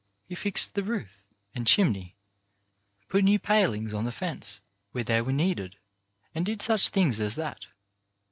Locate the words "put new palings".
3.07-3.93